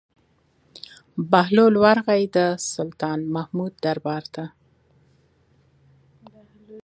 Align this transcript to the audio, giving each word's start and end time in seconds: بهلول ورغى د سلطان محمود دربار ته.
بهلول 1.31 1.73
ورغى 1.83 2.21
د 2.35 2.37
سلطان 2.73 3.19
محمود 3.35 3.73
دربار 3.85 4.23
ته. 4.33 4.45